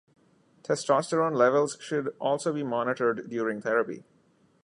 [0.63, 4.03] Testosterone levels should also be monitored during therapy.